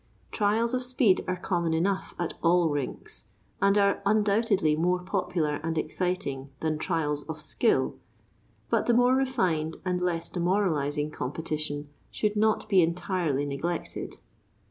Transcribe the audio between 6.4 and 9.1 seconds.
than trials of skill, but the